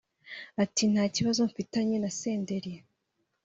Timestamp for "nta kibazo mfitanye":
0.91-1.95